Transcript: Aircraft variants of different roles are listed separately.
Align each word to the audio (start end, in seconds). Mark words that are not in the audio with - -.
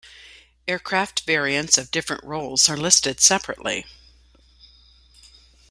Aircraft 0.67 1.27
variants 1.27 1.77
of 1.77 1.91
different 1.91 2.23
roles 2.23 2.67
are 2.67 2.75
listed 2.75 3.19
separately. 3.19 3.85